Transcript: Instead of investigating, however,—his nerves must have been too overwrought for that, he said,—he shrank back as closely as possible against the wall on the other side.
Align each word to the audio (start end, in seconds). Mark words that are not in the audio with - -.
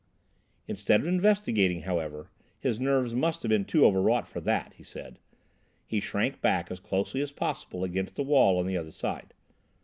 Instead 0.67 1.01
of 1.01 1.05
investigating, 1.05 1.81
however,—his 1.81 2.79
nerves 2.79 3.13
must 3.13 3.43
have 3.43 3.51
been 3.51 3.63
too 3.65 3.85
overwrought 3.85 4.27
for 4.27 4.41
that, 4.41 4.73
he 4.73 4.81
said,—he 4.83 5.99
shrank 5.99 6.41
back 6.41 6.71
as 6.71 6.79
closely 6.79 7.21
as 7.21 7.31
possible 7.31 7.83
against 7.83 8.15
the 8.15 8.23
wall 8.23 8.57
on 8.57 8.65
the 8.65 8.75
other 8.77 8.89
side. 8.89 9.31